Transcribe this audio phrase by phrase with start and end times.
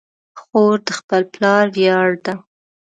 [0.41, 2.33] خور د خپل پلار ویاړ ده.